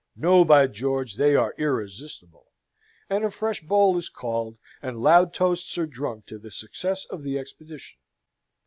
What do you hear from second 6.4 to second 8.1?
success of the expedition.